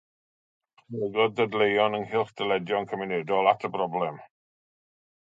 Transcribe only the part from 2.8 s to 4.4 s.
cymunedol at y broblem.